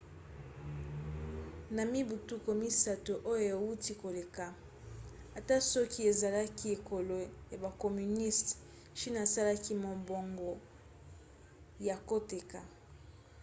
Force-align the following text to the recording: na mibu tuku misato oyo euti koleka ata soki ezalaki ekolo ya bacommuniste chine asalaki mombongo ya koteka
na 1.75 1.83
mibu 1.91 2.15
tuku 2.27 2.51
misato 2.61 3.13
oyo 3.33 3.49
euti 3.65 3.93
koleka 4.01 4.45
ata 5.39 5.55
soki 5.71 5.99
ezalaki 6.11 6.65
ekolo 6.75 7.15
ya 7.51 7.57
bacommuniste 7.63 8.51
chine 8.97 9.17
asalaki 9.25 9.73
mombongo 9.83 10.51
ya 11.87 11.95
koteka 12.09 12.59